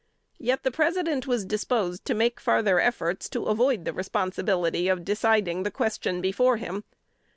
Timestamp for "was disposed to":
1.27-2.15